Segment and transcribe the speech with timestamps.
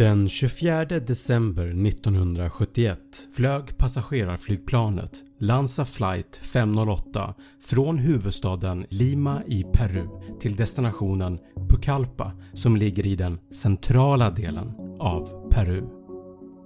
[0.00, 2.98] Den 24 december 1971
[3.32, 10.06] flög passagerarflygplanet Lanza flight 508 från huvudstaden Lima i Peru
[10.40, 11.38] till destinationen
[11.70, 15.82] Pucallpa som ligger i den centrala delen av Peru.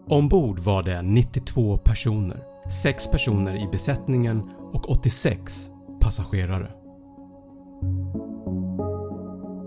[0.09, 6.84] Ombord var det 92 personer, 6 personer i besättningen och 86 passagerare.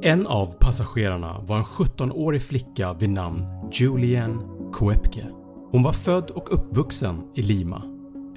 [0.08, 4.42] En av passagerarna var en 17-årig flicka vid namn Julian
[4.74, 5.28] Koepke.
[5.72, 7.82] Hon var född och uppvuxen i Lima.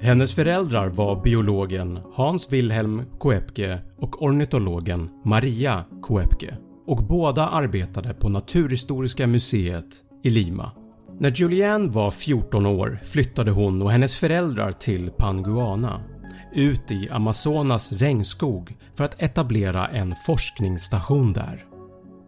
[0.01, 6.57] Hennes föräldrar var biologen Hans Wilhelm Koepke och ornitologen Maria Koepke
[6.87, 10.71] och båda arbetade på Naturhistoriska museet i Lima.
[11.19, 16.01] När Julianne var 14 år flyttade hon och hennes föräldrar till Panguana
[16.53, 21.65] ut i Amazonas regnskog för att etablera en forskningsstation där.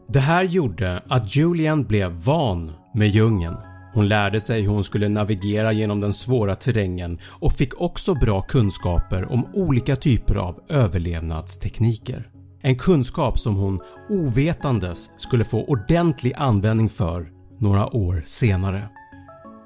[0.07, 3.57] Det här gjorde att Julian blev van med djungeln.
[3.93, 8.41] Hon lärde sig hur hon skulle navigera genom den svåra terrängen och fick också bra
[8.41, 12.27] kunskaper om olika typer av överlevnadstekniker.
[12.61, 13.79] En kunskap som hon
[14.09, 17.27] ovetandes skulle få ordentlig användning för
[17.59, 18.89] några år senare.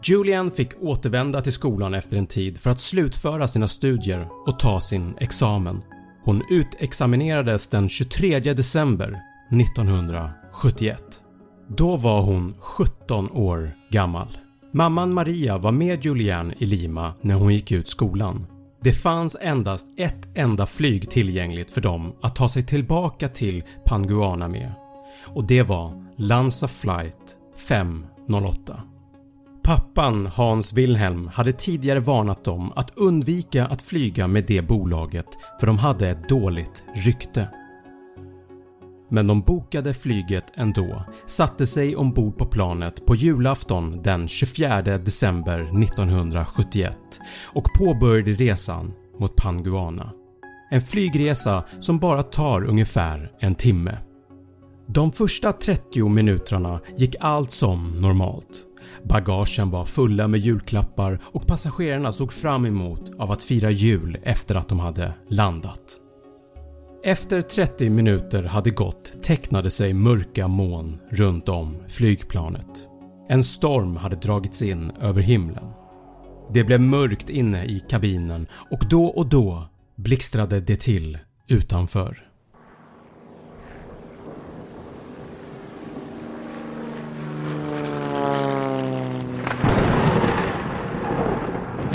[0.10, 4.82] Julian fick återvända till skolan efter en tid för att slutföra sina studier och ta
[4.82, 5.82] sin examen.
[6.24, 9.20] Hon utexaminerades den 23 december
[9.52, 11.04] 1971.
[11.78, 14.38] Då var hon 17 år gammal.
[14.74, 18.48] Mamman Maria var med Julian i Lima när hon gick ut skolan.
[18.82, 24.48] Det fanns endast ett enda flyg tillgängligt för dem att ta sig tillbaka till Panguana
[24.48, 24.74] med
[25.26, 28.82] och det var Lanza flight 508.
[29.68, 35.26] Pappan Hans Wilhelm hade tidigare varnat dem att undvika att flyga med det bolaget
[35.60, 37.50] för de hade ett dåligt rykte.
[39.10, 45.60] Men de bokade flyget ändå, satte sig ombord på planet på julafton den 24 december
[45.84, 46.98] 1971
[47.44, 50.12] och påbörjade resan mot Panguana.
[50.72, 53.98] En flygresa som bara tar ungefär en timme.
[54.88, 58.67] De första 30 minuterna gick allt som normalt.
[59.10, 64.56] Bagagen var fulla med julklappar och passagerarna såg fram emot av att fira jul efter
[64.56, 65.98] att de hade landat.
[67.04, 72.90] Efter 30 minuter hade gått tecknade sig mörka moln runt om flygplanet.
[73.30, 75.66] En storm hade dragits in över himlen.
[76.54, 81.18] Det blev mörkt inne i kabinen och då och då blixtrade det till
[81.48, 82.18] utanför.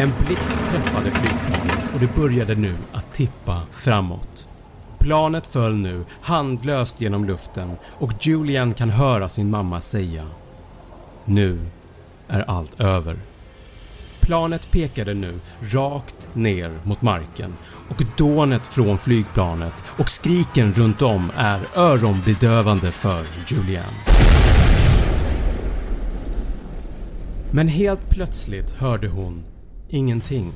[0.02, 4.48] En blixt träffade flygplanet och det började nu att tippa framåt.
[4.98, 10.24] Planet föll nu handlöst genom luften och Julian kan höra sin mamma säga
[11.24, 11.60] “Nu
[12.28, 13.16] är allt över”.
[14.20, 17.56] Planet pekade nu rakt ner mot marken
[17.88, 23.94] och dånet från flygplanet och skriken runt om är öronbedövande för Julian.
[27.50, 29.44] Men helt plötsligt hörde hon
[29.92, 30.52] ingenting.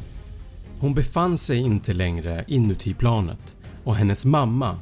[0.80, 4.78] Hon befann sig inte längre inuti planet och hennes mamma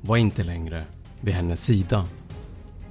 [0.00, 0.84] var inte längre
[1.20, 2.04] vid hennes sida.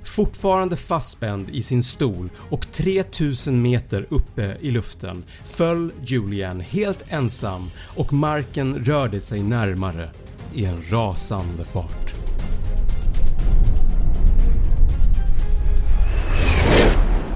[0.04, 7.70] Fortfarande fastspänd i sin stol och 3000 meter uppe i luften föll Julian helt ensam
[7.98, 10.10] och marken rörde sig närmare
[10.54, 12.16] i en rasande fart.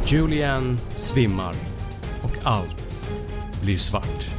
[0.07, 1.55] Julian svimmar
[2.23, 2.94] och allt
[3.65, 4.29] blir svart.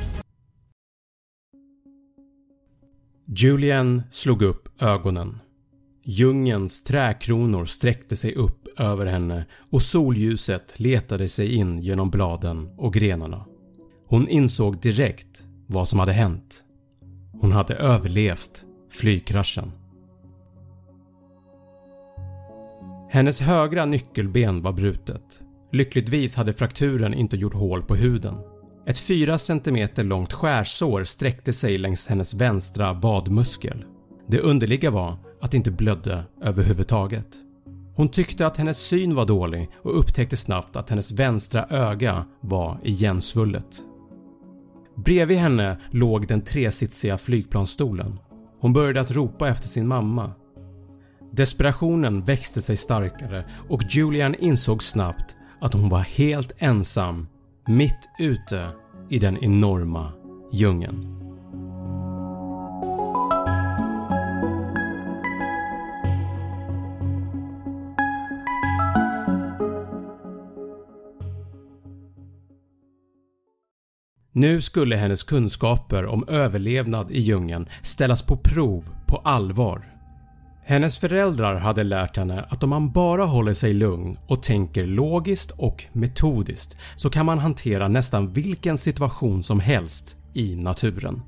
[3.36, 5.38] Julian slog upp ögonen.
[6.04, 12.94] Djungens trädkronor sträckte sig upp över henne och solljuset letade sig in genom bladen och
[12.94, 13.46] grenarna.
[14.08, 16.64] Hon insåg direkt vad som hade hänt.
[17.40, 19.72] Hon hade överlevt flygkraschen.
[23.10, 25.42] Hennes högra nyckelben var brutet.
[25.72, 28.55] Lyckligtvis hade frakturen inte gjort hål på huden.
[28.86, 33.84] Ett 4 cm långt skärsår sträckte sig längs hennes vänstra vadmuskel.
[34.28, 37.26] Det underliga var att det inte blödde överhuvudtaget.
[37.94, 42.80] Hon tyckte att hennes syn var dålig och upptäckte snabbt att hennes vänstra öga var
[42.82, 43.80] igensvullet.
[44.96, 48.18] Bredvid henne låg den tresitsiga flygplansstolen.
[48.60, 50.32] Hon började att ropa efter sin mamma.
[51.32, 57.26] Desperationen växte sig starkare och Julian insåg snabbt att hon var helt ensam
[57.68, 58.68] mitt ute
[59.10, 60.12] i den enorma
[60.52, 61.16] djungeln.
[74.32, 79.95] Nu skulle hennes kunskaper om överlevnad i djungeln ställas på prov på allvar.
[80.68, 85.50] Hennes föräldrar hade lärt henne att om man bara håller sig lugn och tänker logiskt
[85.50, 91.22] och metodiskt så kan man hantera nästan vilken situation som helst i naturen.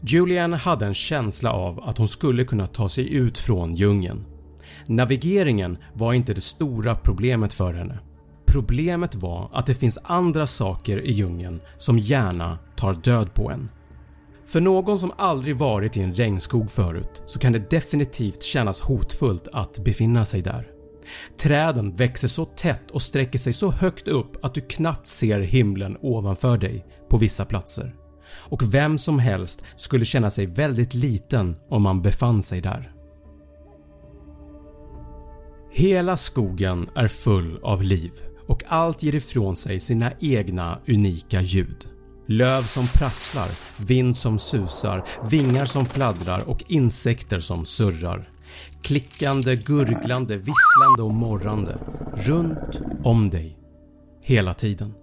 [0.00, 4.24] Julian hade en känsla av att hon skulle kunna ta sig ut från djungeln.
[4.86, 7.98] Navigeringen var inte det stora problemet för henne.
[8.46, 13.68] Problemet var att det finns andra saker i djungeln som gärna tar död på en.
[14.48, 19.48] För någon som aldrig varit i en regnskog förut så kan det definitivt kännas hotfullt
[19.52, 20.70] att befinna sig där.
[21.36, 25.96] Träden växer så tätt och sträcker sig så högt upp att du knappt ser himlen
[26.00, 27.94] ovanför dig på vissa platser.
[28.30, 32.92] Och vem som helst skulle känna sig väldigt liten om man befann sig där.
[35.72, 38.12] Hela skogen är full av liv
[38.46, 41.97] och allt ger ifrån sig sina egna unika ljud.
[42.30, 48.28] Löv som prasslar, vind som susar, vingar som fladdrar och insekter som surrar.
[48.82, 51.78] Klickande, gurglande, visslande och morrande
[52.14, 53.58] runt om dig
[54.22, 54.94] hela tiden.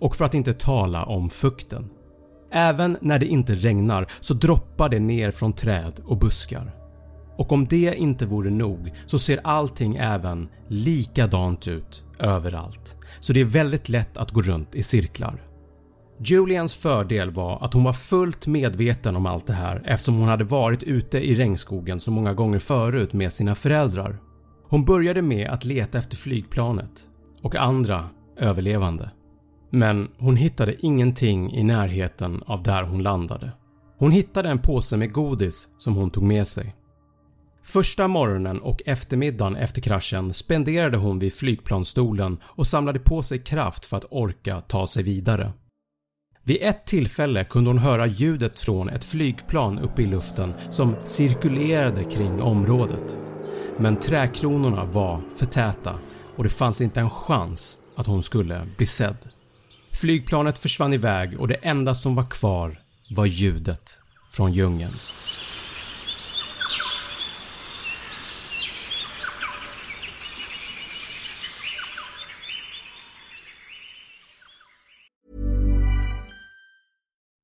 [0.00, 1.90] Och för att inte tala om fukten.
[2.52, 6.74] Även när det inte regnar så droppar det ner från träd och buskar.
[7.38, 12.96] Och om det inte vore nog så ser allting även likadant ut överallt.
[13.20, 15.47] Så det är väldigt lätt att gå runt i cirklar.
[16.20, 20.44] Julians fördel var att hon var fullt medveten om allt det här eftersom hon hade
[20.44, 24.18] varit ute i regnskogen så många gånger förut med sina föräldrar.
[24.68, 27.06] Hon började med att leta efter flygplanet
[27.42, 28.04] och andra
[28.36, 29.10] överlevande.
[29.70, 33.52] Men hon hittade ingenting i närheten av där hon landade.
[33.98, 36.74] Hon hittade en påse med godis som hon tog med sig.
[37.64, 43.84] Första morgonen och eftermiddagen efter kraschen spenderade hon vid flygplansstolen och samlade på sig kraft
[43.84, 45.52] för att orka ta sig vidare.
[46.48, 52.04] Vid ett tillfälle kunde hon höra ljudet från ett flygplan uppe i luften som cirkulerade
[52.04, 53.16] kring området.
[53.76, 55.98] Men trädkronorna var för täta
[56.36, 59.16] och det fanns inte en chans att hon skulle bli sedd.
[59.92, 64.00] Flygplanet försvann iväg och det enda som var kvar var ljudet
[64.32, 64.94] från djungeln.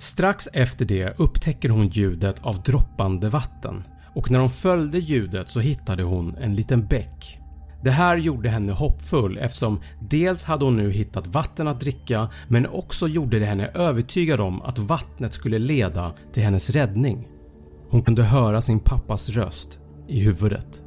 [0.00, 5.60] Strax efter det upptäcker hon ljudet av droppande vatten och när hon följde ljudet så
[5.60, 7.38] hittade hon en liten bäck.
[7.82, 12.66] Det här gjorde henne hoppfull eftersom dels hade hon nu hittat vatten att dricka men
[12.66, 17.28] också gjorde det henne övertygad om att vattnet skulle leda till hennes räddning.
[17.90, 19.78] Hon kunde höra sin pappas röst
[20.08, 20.82] i huvudet.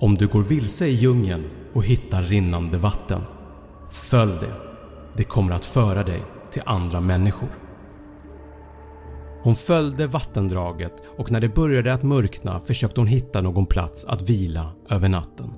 [0.00, 3.20] Om du går vilse i djungeln och hittar rinnande vatten,
[3.90, 4.54] följ det.
[5.16, 7.63] Det kommer att föra dig till andra människor.
[9.44, 14.30] Hon följde vattendraget och när det började att mörkna försökte hon hitta någon plats att
[14.30, 15.52] vila över natten.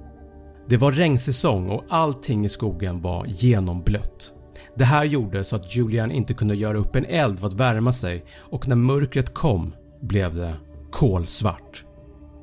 [0.69, 4.33] Det var regnsäsong och allting i skogen var genomblött.
[4.77, 7.93] Det här gjorde så att Julian inte kunde göra upp en eld för att värma
[7.93, 10.55] sig och när mörkret kom blev det
[10.93, 11.85] kolsvart.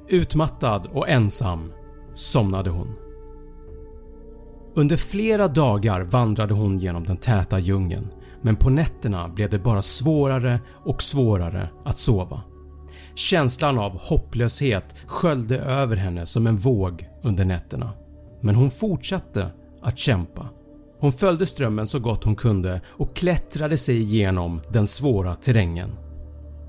[0.07, 1.71] Utmattad och ensam
[2.13, 2.95] somnade hon.
[4.75, 8.07] Under flera dagar vandrade hon genom den täta djungeln
[8.43, 12.41] men på nätterna blev det bara svårare och svårare att sova.
[13.15, 17.89] Känslan av hopplöshet sköljde över henne som en våg under nätterna.
[18.41, 20.49] Men hon fortsatte att kämpa.
[20.99, 25.89] Hon följde strömmen så gott hon kunde och klättrade sig igenom den svåra terrängen.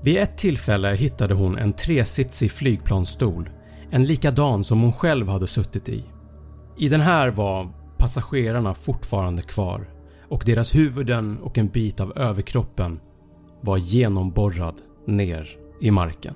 [0.03, 3.49] Vid ett tillfälle hittade hon en tresitsig flygplansstol,
[3.91, 6.03] en likadan som hon själv hade suttit i.
[6.77, 7.67] I den här var
[7.97, 9.94] passagerarna fortfarande kvar
[10.29, 12.99] och deras huvuden och en bit av överkroppen
[13.61, 14.75] var genomborrad
[15.07, 15.49] ner
[15.81, 16.33] i marken.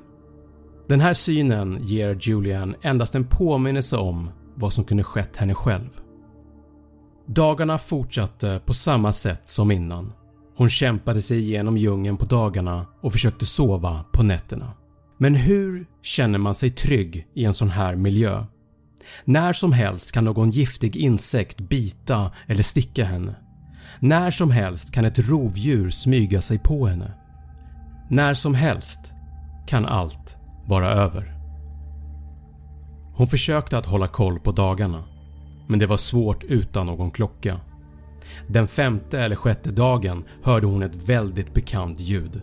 [0.90, 5.90] Den här synen ger Julian endast en påminnelse om vad som kunde skett henne själv.
[7.28, 10.14] Dagarna fortsatte på samma sätt som innan.
[10.58, 14.74] Hon kämpade sig igenom djungeln på dagarna och försökte sova på nätterna.
[15.18, 18.46] Men hur känner man sig trygg i en sån här miljö?
[19.26, 23.36] När som helst kan någon giftig insekt bita eller sticka henne.
[24.00, 27.12] När som helst kan ett rovdjur smyga sig på henne.
[28.10, 29.14] När som helst
[29.68, 31.36] kan allt vara över.
[33.16, 35.04] Hon försökte att hålla koll på dagarna
[35.70, 37.60] men det var svårt utan någon klocka.
[38.48, 42.42] Den femte eller sjätte dagen hörde hon ett väldigt bekant ljud.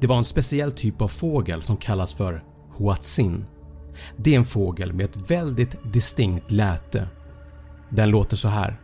[0.00, 2.44] Det var en speciell typ av fågel som kallas för
[2.78, 3.44] huatzin.
[4.16, 7.08] Det är en fågel med ett väldigt distinkt läte.
[7.90, 8.80] Den låter så här.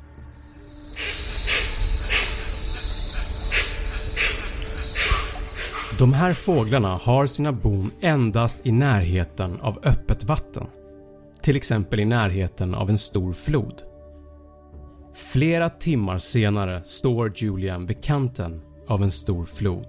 [5.98, 10.66] De här fåglarna har sina bon endast i närheten av öppet vatten.
[11.42, 13.82] Till exempel i närheten av en stor flod.
[15.32, 19.86] Flera timmar senare står Julian vid kanten av en stor flod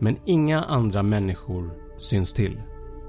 [0.00, 2.60] men inga andra människor syns till.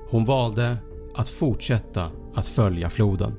[0.10, 0.78] Hon valde
[1.16, 3.34] att fortsätta att följa floden.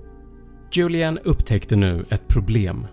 [0.73, 2.87] Julian upptäckte nu ett problem.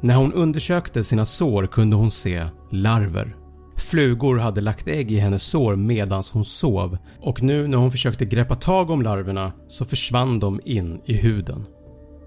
[0.00, 3.43] När hon undersökte sina sår kunde hon se larver.
[3.76, 8.24] Flugor hade lagt ägg i hennes sår medans hon sov och nu när hon försökte
[8.24, 11.66] greppa tag om larverna så försvann de in i huden.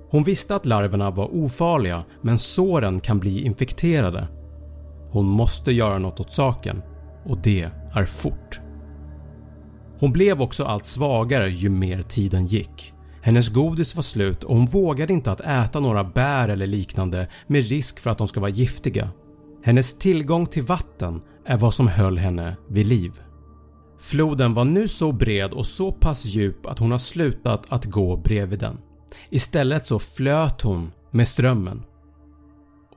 [0.10, 4.28] Hon visste att larverna var ofarliga men såren kan bli infekterade.
[5.10, 6.82] Hon måste göra något åt saken
[7.26, 8.60] och det är fort.
[10.00, 12.94] Hon blev också allt svagare ju mer tiden gick.
[13.22, 17.70] Hennes godis var slut och hon vågade inte att äta några bär eller liknande med
[17.70, 19.10] risk för att de ska vara giftiga.
[19.64, 23.12] Hennes tillgång till vatten är vad som höll henne vid liv.
[24.00, 28.18] Floden var nu så bred och så pass djup att hon har slutat att gå
[28.18, 28.78] bredvid den.
[29.30, 31.84] Istället så flöt hon med strömmen.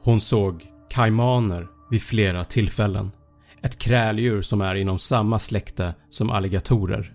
[0.03, 3.11] Hon såg kaimaner vid flera tillfällen.
[3.63, 7.15] Ett kräldjur som är inom samma släkte som alligatorer.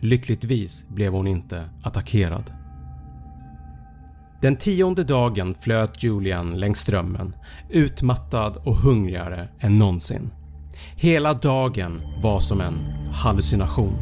[0.00, 2.52] Lyckligtvis blev hon inte attackerad.
[4.42, 7.36] Den tionde dagen flöt Julian längs strömmen,
[7.70, 10.30] utmattad och hungrigare än någonsin.
[11.00, 12.74] Hela dagen var som en
[13.12, 13.94] hallucination.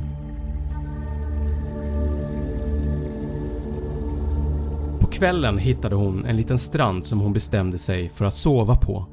[5.01, 9.07] På kvällen hittade hon en liten strand som hon bestämde sig för att sova på.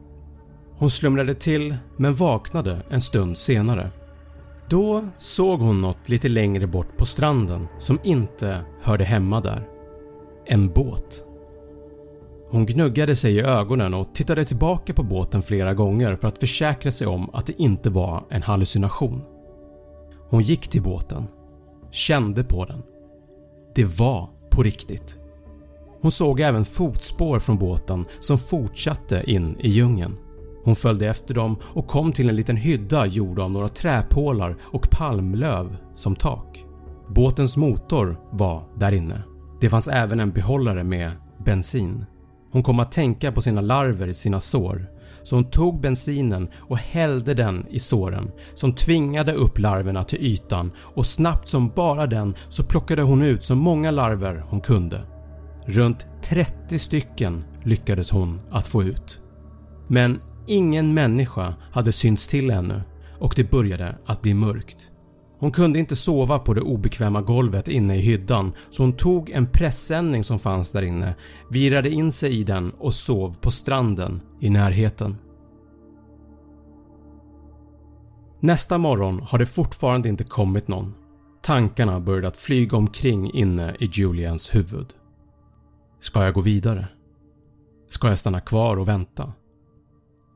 [0.77, 3.91] Hon slumrade till men vaknade en stund senare.
[4.69, 9.67] Då såg hon något lite längre bort på stranden som inte hörde hemma där.
[10.45, 11.23] En båt.
[12.53, 16.91] Hon gnuggade sig i ögonen och tittade tillbaka på båten flera gånger för att försäkra
[16.91, 19.21] sig om att det inte var en hallucination.
[20.29, 21.27] Hon gick till båten,
[21.91, 22.83] kände på den
[23.75, 25.17] det var på riktigt.
[26.01, 30.17] Hon såg även fotspår från båten som fortsatte in i djungeln.
[30.63, 34.89] Hon följde efter dem och kom till en liten hydda gjord av några träpålar och
[34.91, 36.65] palmlöv som tak.
[37.15, 39.23] Båtens motor var där inne.
[39.61, 41.11] Det fanns även en behållare med
[41.45, 42.05] bensin.
[42.53, 44.85] Hon kom att tänka på sina larver i sina sår
[45.23, 50.71] så hon tog bensinen och hällde den i såren som tvingade upp larverna till ytan
[50.77, 55.01] och snabbt som bara den så plockade hon ut så många larver hon kunde.
[55.65, 59.21] Runt 30 stycken lyckades hon att få ut.
[59.87, 62.81] Men ingen människa hade synts till ännu
[63.19, 64.89] och det började att bli mörkt.
[65.43, 69.47] Hon kunde inte sova på det obekväma golvet inne i hyddan så hon tog en
[69.47, 71.15] pressändning som fanns där inne,
[71.49, 75.15] virade in sig i den och sov på stranden i närheten.
[78.39, 80.93] Nästa morgon har det fortfarande inte kommit någon.
[81.41, 84.87] Tankarna började att flyga omkring inne i Julians huvud.
[85.99, 86.87] Ska jag gå vidare?
[87.89, 89.33] Ska jag stanna kvar och vänta?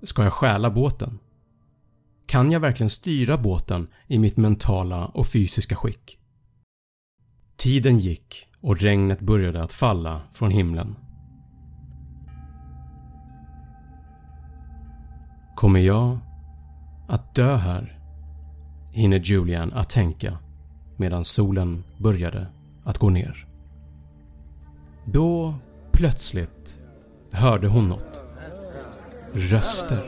[0.03, 1.19] Ska jag stjäla båten?
[2.27, 6.17] Kan jag verkligen styra båten i mitt mentala och fysiska skick?
[7.55, 10.95] Tiden gick och regnet började att falla från himlen.
[15.55, 16.19] Kommer jag
[17.07, 17.99] att dö här?
[18.91, 20.37] Hinner Julian att tänka
[20.97, 22.47] medan solen började
[22.83, 23.47] att gå ner.
[25.05, 25.55] Då
[25.91, 26.81] plötsligt
[27.31, 28.21] hörde hon något.
[29.33, 30.03] Röster.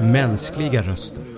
[0.00, 1.35] Mänskliga röster.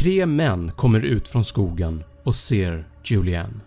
[0.00, 3.60] Tre män kommer ut från skogen och ser Julianne.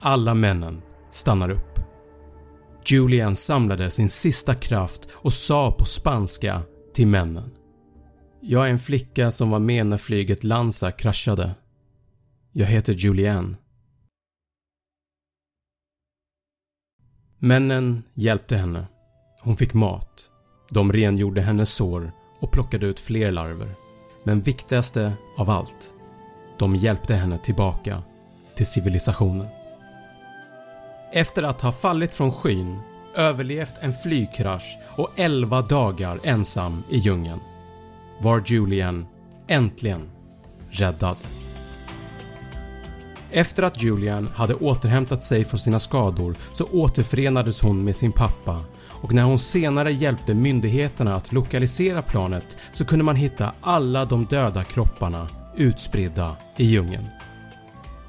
[0.00, 1.78] Alla männen stannar upp.
[2.86, 6.62] Julianne samlade sin sista kraft och sa på spanska
[6.94, 7.50] till männen.
[8.40, 11.54] Jag är en flicka som var med när flyget Lanza kraschade.
[12.52, 13.56] Jag heter Julianne.
[17.38, 18.86] Männen hjälpte henne.
[19.42, 20.30] Hon fick mat.
[20.70, 23.85] De rengjorde hennes sår och plockade ut fler larver.
[24.26, 25.94] Men viktigaste av allt,
[26.58, 28.02] de hjälpte henne tillbaka
[28.54, 29.46] till civilisationen.
[31.12, 32.78] Efter att ha fallit från skyn,
[33.14, 37.40] överlevt en flygkrasch och 11 dagar ensam i djungeln
[38.20, 39.06] var Julian
[39.48, 40.10] äntligen
[40.70, 41.16] räddad.
[43.30, 48.64] Efter att Julian hade återhämtat sig från sina skador så återförenades hon med sin pappa
[49.06, 54.26] och när hon senare hjälpte myndigheterna att lokalisera planet så kunde man hitta alla de
[54.26, 57.04] döda kropparna utspridda i djungeln.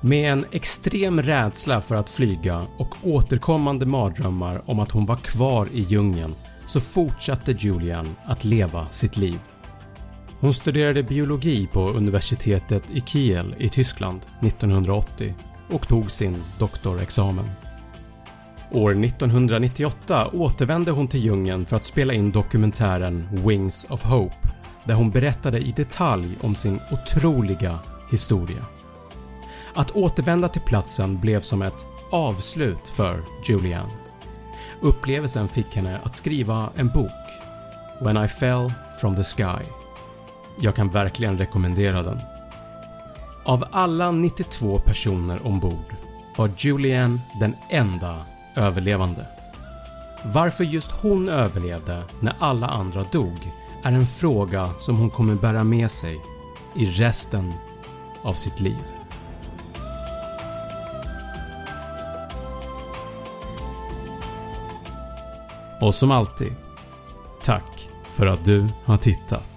[0.02, 5.68] Med en extrem rädsla för att flyga och återkommande mardrömmar om att hon var kvar
[5.74, 9.40] i djungeln så fortsatte Julian att leva sitt liv.
[10.40, 15.36] Hon studerade biologi på universitetet i Kiel i Tyskland 1980
[15.70, 17.67] och tog sin doktorexamen.
[18.72, 24.36] År 1998 återvände hon till djungeln för att spela in dokumentären “Wings of Hope”
[24.84, 27.80] där hon berättade i detalj om sin otroliga
[28.12, 28.66] historia.
[29.74, 33.94] Att återvända till platsen blev som ett avslut för Julianne.
[34.82, 37.12] Upplevelsen fick henne att skriva en bok
[38.02, 39.66] “When I fell from the sky”
[40.60, 42.20] Jag kan verkligen rekommendera den.
[43.46, 45.96] Av alla 92 personer ombord
[46.38, 48.26] var Julianne den enda
[48.58, 49.26] överlevande.
[50.24, 53.52] Varför just hon överlevde när alla andra dog
[53.84, 56.22] är en fråga som hon kommer bära med sig
[56.76, 57.54] i resten
[58.22, 58.84] av sitt liv.
[65.82, 66.56] Och som alltid,
[67.42, 69.57] tack för att du har tittat.